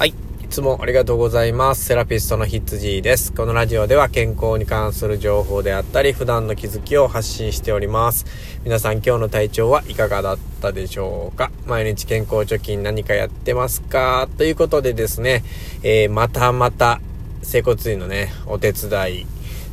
[0.00, 0.14] はい。
[0.42, 1.84] いつもありがとうございます。
[1.84, 3.34] セラピストのヒッツジーです。
[3.34, 8.24] このラジオでは健康に関する情報であったり、普段の気づきを発信しております。
[8.64, 11.50] 皆さん今日の体調はいかがだったでしょうか？
[11.66, 14.26] 毎日健康貯金何かやってますか？
[14.38, 15.44] ということでですね、
[15.82, 16.98] えー、またまた、
[17.42, 19.26] 整骨院のね、お手伝い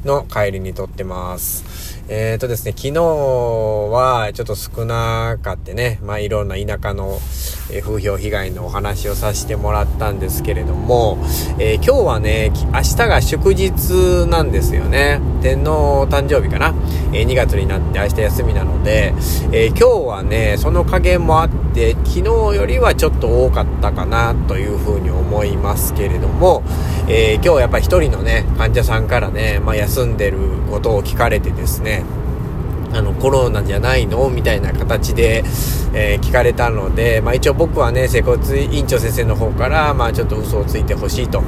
[0.03, 1.96] の帰りに撮ってます。
[2.09, 7.19] えっ、ー、とですね、昨日はちょっと少なかってね、まあいろんな田舎の、
[7.69, 11.17] え、風評被害のお話をさせてもらったんですけれども、
[11.59, 15.19] えー、今日はね、明日が祝日なんですよね。
[15.41, 16.73] 天皇誕生日かな。
[17.13, 19.13] え2月になって明日休みなので、
[19.51, 26.63] え今日はね、その加減もあって、昨日よりはちょっと多かったかなというふうに思いますけれども、
[27.09, 30.37] え今日やっぱり一人のね、患者さんからね、まあ休んでる
[30.69, 32.03] ことを聞かれてですね、
[32.93, 34.29] あの、コロナじゃないの？
[34.29, 35.43] みたいな形で、
[35.93, 41.41] えー、聞かれたので、まあ一応僕はね、整骨院長先生の方から、まあちょっと嘘をついてほしいと。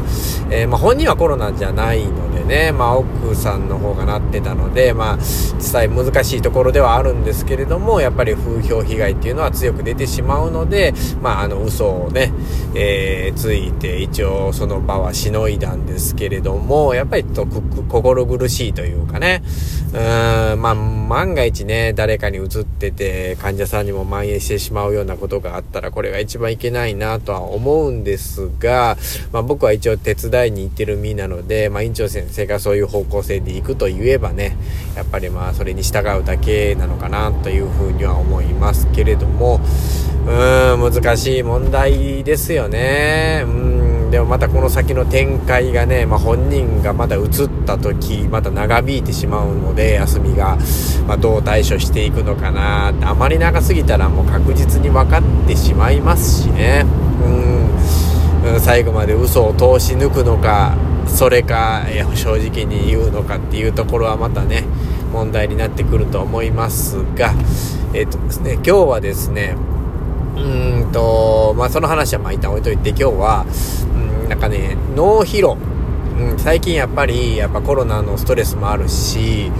[0.50, 12.34] えー、まあ本人はコロナじゃないのでね、まあ奥さんの方がなってたので、まあ実際難しいところではあるんですけれども、やっぱり風評被害っていうのは強く出てしまうので、まああの嘘をね、
[12.76, 19.44] えー、ついて一応その場はしのいだんですけれども、やっぱりと心苦しいというかね、
[19.94, 28.98] うーん、まあ万が一ね、誰かに移ってて患者さんにも蔓延してしまうようなことがあったら、これが一番いけないなとは思うんですが、
[29.32, 34.58] まあ僕は一応手伝いに行ってる身なので、まあ院長先生がそういう方向性で行くと言えばね、
[34.96, 39.60] やっぱりまあそれに従うだけなのかなというふうには思いますけれども、
[40.26, 43.44] うーん、難しい問題ですよね。
[43.46, 47.30] うんでもまたこの先の展開がね、まあ、本人がまだ移っ
[47.66, 50.58] た時、また長引いてしまうので、休みが、
[51.08, 56.86] まあ、どう対処していくのかなって、あまり長すぎたらもう確実に分かってしまいますしね。
[57.24, 57.59] うん、
[58.60, 60.76] 最後まで嘘を通し抜くのか、
[61.08, 61.84] それか、
[62.16, 64.64] 正直に言うのかっていうところはまたね、
[65.12, 67.34] 問題になってくると思いますが、
[67.94, 69.56] えっ、とですね、今日はですね、
[70.38, 73.46] うんと、まあ、その話はまあ一旦置いといて、今日は、
[74.24, 75.58] うん、なんかね、脳疲労。
[76.20, 79.52] うん、最近やっぱり、やっぱコロナのストレスもあるし、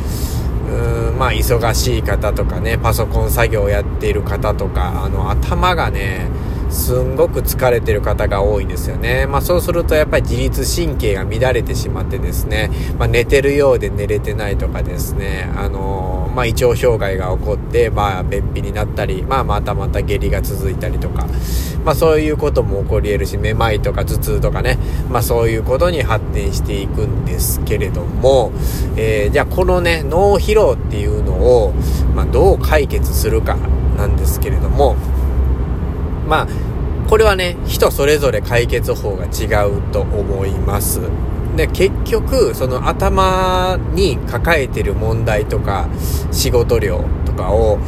[0.70, 6.28] うん、まあ、忙しい方とかね、パソコン作業をやっている方とか、あの、頭がね、
[6.70, 9.26] すんごく疲れてる方が多いんですよね。
[9.26, 21.28] まあそうするとやっぱり自律神経が乱れてしまってですね、まあ寝てるようで寝れてないとかですね、あのー、まあ胃腸障害が起こって、まあ便秘になったり、まあまたまた下痢が続いたりとか、
[21.84, 24.78] まあそういうことも起こり得るし、めまいとか頭痛とかね、
[25.10, 28.52] まあそういうことに発展していくんですけれども、
[28.96, 31.74] えー、じゃあこのね、脳疲労っていうのを、
[32.16, 33.56] まあどう解決するか
[33.98, 34.96] なんですけれども、
[36.30, 36.48] まあ、
[37.10, 41.02] これはね、人それぞれ解決法が違うと思います。
[41.56, 45.90] で、結局、その頭に抱えてる問題とか、
[46.32, 47.80] 仕事量とかを、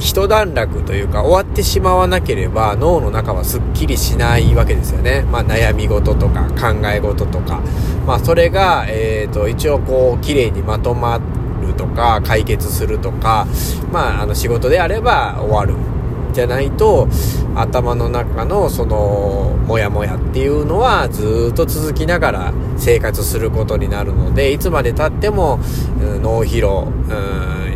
[0.00, 5.22] 一段落というか終わってしまわなければ脳の中はすっきりしないわけですよね。
[5.22, 7.60] まあ悩み事とか考え事とか。
[8.06, 11.20] まあそれが、えっ、ー、と、一応こう、綺麗にまとま
[11.66, 13.46] るとか、解決するとか、
[13.92, 15.97] まああの仕事であれば終わる。
[16.38, 17.08] じゃないと
[17.56, 25.58] 頭の中のそのモヤモヤっていうのはずっと続きながら生活することになるのでいつまでたっても
[26.22, 26.92] 脳疲労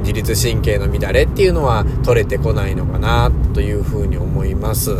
[0.03, 4.91] 自律神経の乱れっていうのは取れてこないのかなというふうに思います。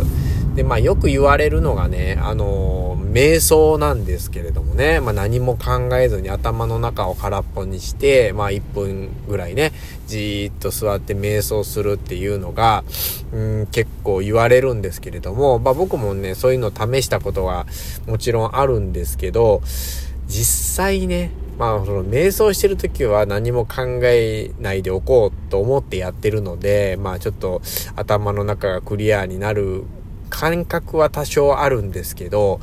[0.55, 9.71] で、まあよく言われるのがね、あの瞑想なんですけれどもね、まあ何も考えずに頭の中を空っぽにして、まあ1分ぐらいね、
[10.07, 12.83] じーっと座って瞑想するっていうのが、
[13.31, 17.67] うん、結構言われるんですけれども、まあ僕もね、そういうのを試したことが
[18.07, 19.61] もちろんあるんですけど、
[20.25, 21.29] 実際ね、
[21.59, 27.61] まあ、その瞑想してる時は何も考えないでおこうと思ってやってるので、まあちょっと
[27.95, 29.83] 頭の中がクリアになる
[30.31, 32.59] 感覚は多少あるんですけど、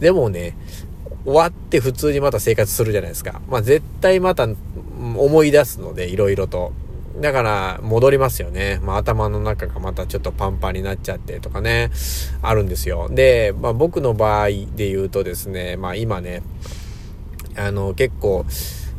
[0.00, 0.56] でもね、
[1.24, 3.40] 終わって普通にまた生活するじゃないですか。
[3.48, 4.46] まあ絶対また
[5.16, 6.72] 思い出すので、いろいろと。
[7.20, 8.80] だから戻りますよね。
[8.82, 11.90] まあ頭の中がまたちょっとパンパンになっちゃってとかね、
[12.42, 13.08] あるんですよ。
[13.08, 16.42] で、まあ僕の場合で言うとですね、まあ今ね、
[17.56, 18.44] あの結構、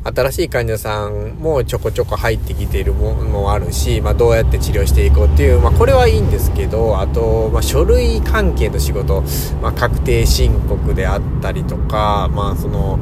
[0.06, 9.24] 新しい患者さんもちょこちょこ入ってきているものもあるし、まあ、どうやって治療していこうっていう、まあ、これはいいんですけど、あと、まあ、書類関係の仕事、
[9.64, 13.00] まあ、確定申告であったりとか、まあ、その、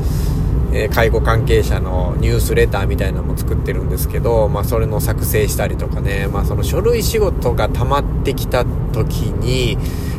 [0.72, 8.64] え介護関係者のニュースレターみたいなのも作ってるんですけど、まあ、それの作成したりとかね、まあ、その書類仕事が溜まってきた
[8.94, 9.78] 時に、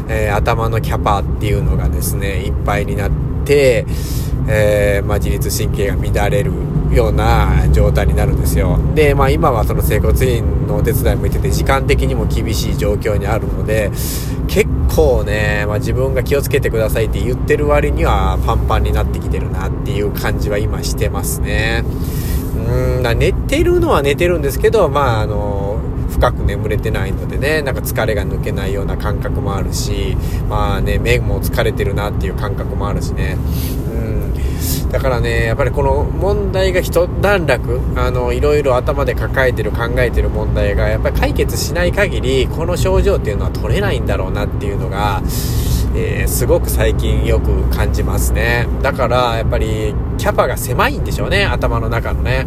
[0.09, 3.11] えー、頭のキャパっていうのがですね、いっぱいになっ
[3.47, 3.87] て、
[4.47, 6.53] えー、まあ、自律神経が乱れる
[6.95, 8.79] ような状態になるんですよ。
[8.95, 13.91] で、まあ今はその整骨院のお手伝いも行ってて、時間的にも厳しい状況にあるので、
[14.47, 21.85] 結構ね、まあ自分が気をつけてくださいって言ってる割にはパンパンになってきてるなっていう感じは今してますね。
[22.55, 25.81] うん、寝てるのは寝てるんですけど、まああの、
[26.11, 30.17] 深く眠れてないのでね、なんか疲れが抜けないような感覚もあるし、
[30.49, 33.37] まあね、目も疲れてるなっていう感覚もあるしね。
[34.95, 45.21] だからね、やっぱりこの問題が一段落、あの、いろいろ頭で抱えてる、考えてる問題が、やっぱり解決しない限り、この症状っていうのは取れないんだろうなっていうのが、
[45.97, 48.69] えー、すごく最近よく感じますね。
[48.83, 52.47] だから、やっぱり、キャパが狭いんでしょうね、頭の中のね。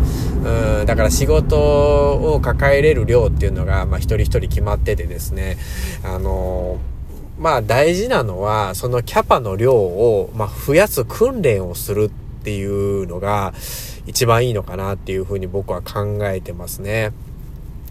[0.79, 5.57] うん、だから仕事を抱えれる量っていうのが、まあ、一人一人決まっててですね、
[6.01, 6.97] あのー
[7.39, 13.53] まあ大事なのは、そのキャパの量を、まあ、増やす訓練をするっっていうのが
[14.05, 17.11] 一番いいのかなっていうふうに僕は考えてますね。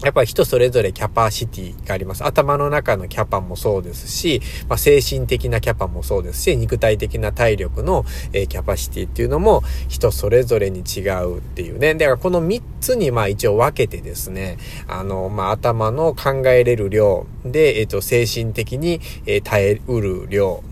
[0.01, 2.23] やっぱり人それぞれキャパシティがあります。
[2.23, 11.93] 頭の中のキャパもそうですし、まあ、精神的なキャパもそうですし、肉体的な体力の、え、キャパシティっていうのも人それぞれに違うっていうね。
[11.93, 14.57] だからこの3つにまあ一応分けてですね、
[14.87, 20.63] あの、まあ、頭の考えれる量で、えっ、ー、と、精神的に、え、耐えうる量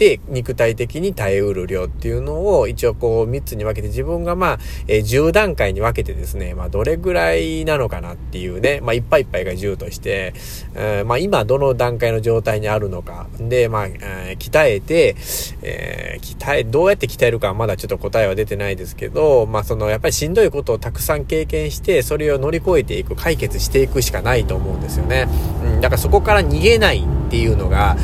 [0.00, 4.58] て、肉体的に耐えうる量っていうのを一応こう3つに分けて自分がまあ、
[4.88, 10.32] え、10段階に分けてですね、まあどれぐらいなのかなっていうね、まあいっぱいいっぱいが10として、
[10.74, 13.26] えー、まあ今どの段階の状態にあるのか。
[13.38, 15.16] で、まあ、えー、鍛えて、
[15.60, 25.28] えー、鍛え、どうやって鍛えるかはまだちょっと答えは出てないですけど、まあそのやっぱりしんどいことをたくさん経験して、それを乗り越えていく、解決していくしかないと思うんですよね。
[25.62, 27.98] うん、だからそこから逃げないっていうのが、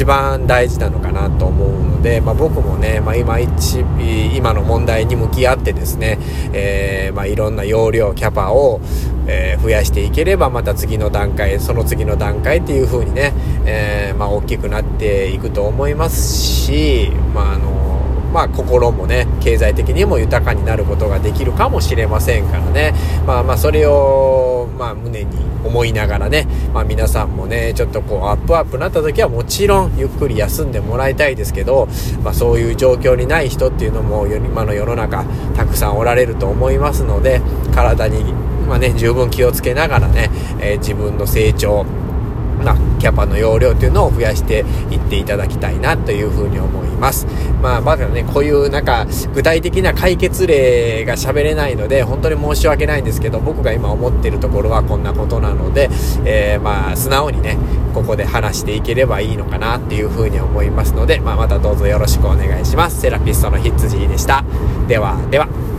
[0.00, 3.80] 一番大事なのかなと思うので、まあ、僕もね、まあ、今一
[4.34, 6.18] 今の問題に向き合ってですね、
[6.54, 8.80] えー、まあ、いろんな容量キャパを、
[9.26, 13.34] えー、増やしていければまた次の段階その次の段階っていう風にね、
[13.66, 17.89] えー、ま、大きくなっていくと思いますし、まああの
[18.32, 22.94] まあ、心もね、経済的にも豊かになることができるかもしれませんからね。
[23.26, 31.88] まあまあ、それを、まあ、胸に思いながらね、まあ、皆さんもね、ちょっとこう、アップアップなった時はもちろん、ゆっくり休んでもらいたいですけど、
[32.22, 35.24] まあ、そういう状況にない人っていうのも、今の世の中、
[35.56, 37.40] たくさんおられると思いますので、
[37.74, 38.32] 体に、
[38.68, 40.30] まあね、十分気をつけながらね、
[40.60, 41.84] えー、自分の成長、
[42.62, 47.26] まあ、キャパの容量っていうのを増やしていっていただきたいなというふうに思います。
[47.62, 55.90] まあ、まだね、こういうなんか具体的な解決例が喋れないので、本当に申し訳ないんですけど、僕が今思ってるところはこんなことなので、
[56.24, 57.56] えー、まあ、素直にね、
[57.94, 63.00] ここで話していければいいのかなっていうふうに思いますので、まあ、またどうぞよろしくお願いします。
[63.00, 64.44] セラピストのヒッツジーでした。
[64.86, 65.69] では、では。